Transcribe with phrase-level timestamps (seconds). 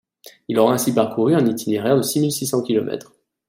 [0.47, 3.13] Il aura ainsi parcouru un itinéraire de six mille six cents kilomètres.